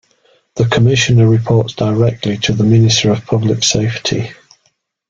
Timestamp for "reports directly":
1.29-2.35